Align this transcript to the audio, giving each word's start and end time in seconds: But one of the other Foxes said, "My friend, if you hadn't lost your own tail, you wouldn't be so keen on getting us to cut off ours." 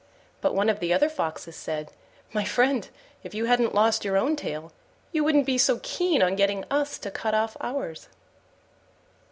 But 0.41 0.55
one 0.55 0.67
of 0.67 0.79
the 0.79 0.91
other 0.91 1.09
Foxes 1.09 1.55
said, 1.55 1.91
"My 2.33 2.43
friend, 2.43 2.89
if 3.21 3.35
you 3.35 3.45
hadn't 3.45 3.75
lost 3.75 4.03
your 4.03 4.17
own 4.17 4.35
tail, 4.35 4.71
you 5.11 5.23
wouldn't 5.23 5.45
be 5.45 5.59
so 5.59 5.79
keen 5.83 6.23
on 6.23 6.35
getting 6.35 6.65
us 6.71 6.97
to 6.97 7.11
cut 7.11 7.35
off 7.35 7.55
ours." 7.61 8.07